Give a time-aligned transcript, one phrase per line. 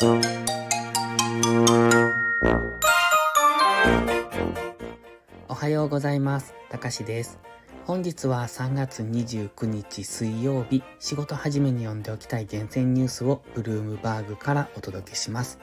[0.00, 0.06] お
[5.54, 6.54] はようございます。
[6.70, 7.40] たかしです。
[7.84, 15.58] 本日は3月29日水曜日、仕事始めに読んでおきたい厳選ニュースをブルームバーグからお届けします。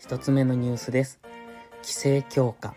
[0.00, 1.20] 一つ目のニュースです。
[1.84, 2.74] 規制強化。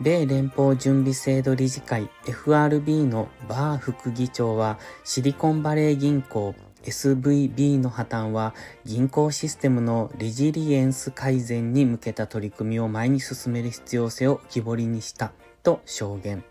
[0.00, 8.54] 米連邦準備制度理事会 FRB のバー副議長はシリコンバレー銀行 SVB の破綻は
[8.84, 15.32] 銀行システムのレジリエンス改善に向けた取り組みを前に進める必要性を浮き彫りにした
[15.62, 16.44] と証言。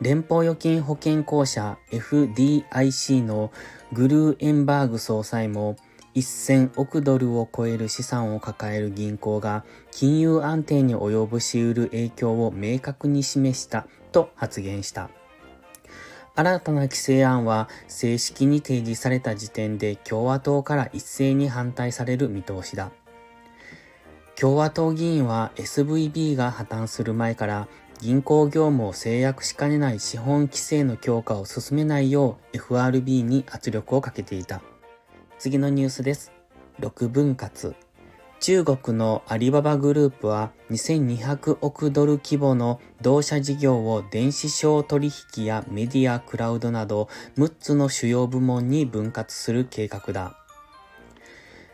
[0.00, 3.52] 連邦預金保険公社 FDIC の
[3.92, 5.76] グルーエンバーグ総裁も
[6.14, 15.10] 1000億ドルを超える資産を抱える銀行が金融安定に及ぼし得る影響を明確に示したと発言した。
[16.40, 22.92] 新たな規制案は正式に提示された時点で共和党から一斉に反対される見通しだ。
[24.36, 27.68] 共和党議員は SVB が破綻する前から
[28.00, 34.62] 銀行業務を制約しかねない資本規制の強化を進めないよう FRB に圧力をかけていた。
[35.38, 36.32] 次のニュースです。
[36.80, 37.76] 6分割。
[38.40, 50.38] 中国のアリババグループは2200億ドル規模の同社事業を電子商取引やメディア、クラウドなど6つの主要部門に分割する計画だ。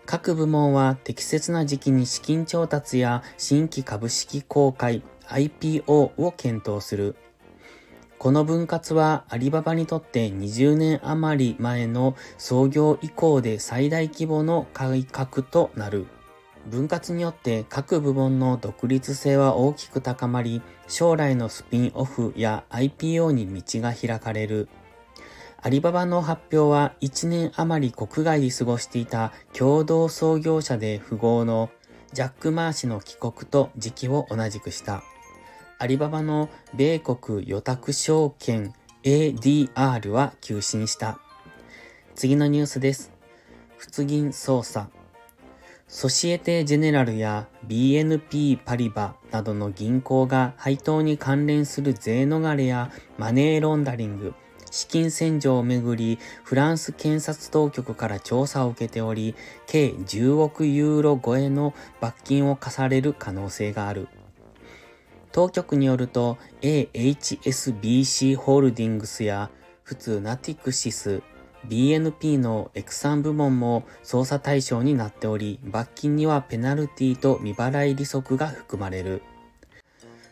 [0.06, 7.14] 各部門は適切な時期に資金調達や新規株式公開、IPO を検討する。
[8.18, 16.06] この分割はアリババにとって20年余り前の創業以降で最大規模の改革となる。
[16.66, 24.68] 分割によって各部門の独立性は大きく高まり、将来のスピンオフや IPO に道が開かれる。
[25.62, 31.70] アリババの発表は1年余り国外で過ごしていた共同創業者で富豪の
[32.12, 35.02] ジャック・マー氏の帰国と時期を同じくした。
[35.78, 38.72] アリババの米国予託証券
[39.02, 41.18] ADR は急進した。
[42.14, 43.12] 次のニュースです。
[43.76, 44.88] 仏銀捜査。
[45.88, 54.34] ソシエテ・ジェネラルや BNP パリバなどの銀行が配当に関連する税逃れやマネーロンダリング、
[54.72, 59.36] 資金洗浄をめぐり、フランス検察当局から調査を受けており、
[59.68, 64.08] 計10億ユーロ超えの罰金を課される可能性がある。
[65.30, 69.50] 当局によると AHSBC ホールディングスや
[69.84, 71.22] 普通ナティクシス、
[71.68, 79.22] BNP のエクサン部門も捜査対象になっており、罰金にはペナルティと未払い利息が含まれる。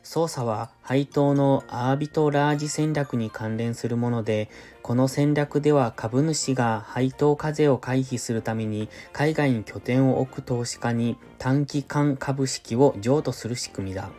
[0.05, 4.51] 捜査は配当のアービトラージ戦略に関連するもので、
[4.83, 14.11] この戦略では株主が配当課税を回避するために海外に拠点を置く投資家に短期間株式を譲渡する仕組みだ。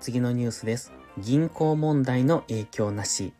[0.00, 0.90] 次のニュースです。
[1.18, 3.34] 銀行問題の影響なし。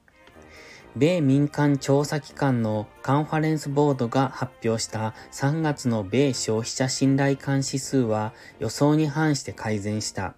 [0.99, 10.35] 米民間調査機関のカンファレンスボードが発表した3月の米消費者信頼感指数は予想に反して改善した。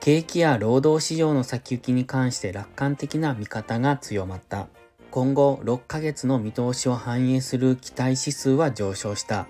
[0.00, 4.68] 景気や労働市場の先行きに関して楽観的な見方が強まった。
[5.10, 9.46] 今後6ヶ月の見通しを反映する期待指数は上昇した。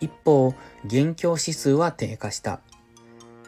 [0.00, 0.48] 一方、
[0.84, 2.60] 現況指数は低下した。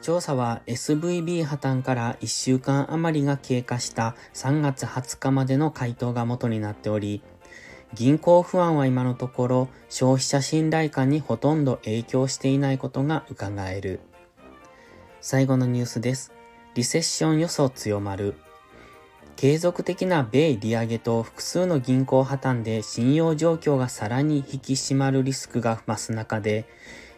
[0.03, 7.23] 調査は SVB 破綻から1週間余りが経過した3月20日までの回答が元になっており、
[7.93, 14.01] 銀行不安は今のところ消費者信頼感にほとんど影響していないことが伺える。
[15.21, 16.33] 最後のニュースです。
[16.75, 18.35] リセッション予想強まる。
[19.37, 26.67] 継続的な米利上げと複数の銀行破綻で信用状況がさらに引き締まるリスクが増す中で、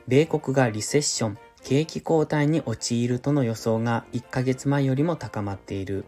[0.09, 6.05] 米国がリセッション、景気後退に陥るとの予想が1ヶ月前よりも高まっている。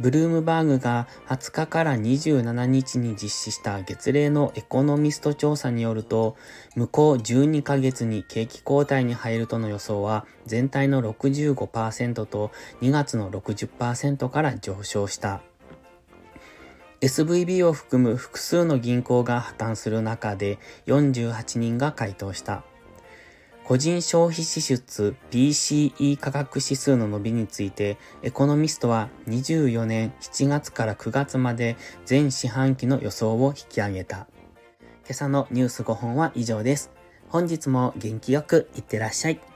[0.00, 6.36] ブルームバーグが20日から27日に実施した月例のエコノミスト調査によると、
[6.74, 12.50] 向こう12ヶ月に景気後退に入るとの予想は全体の65%と
[12.80, 15.42] 2月の60%から上昇した。
[17.00, 22.64] SVB を含む複数の銀行が破綻する中で48人が回答した。
[23.64, 34.26] 個人消費支出 PCE 価格指数の伸びについて、エコノミストは24年7月から9月まで全四半期の予想を引き上げた。
[35.06, 36.90] 今朝のニュース5本は以上です。
[37.30, 39.53] 本日も元気よくいってらっしゃい。